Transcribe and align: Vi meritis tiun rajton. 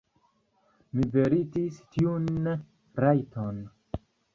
Vi 0.93 1.05
meritis 1.17 1.79
tiun 1.93 2.29
rajton. 3.07 3.67